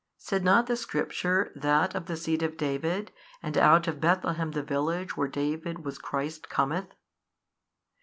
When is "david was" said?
5.27-5.99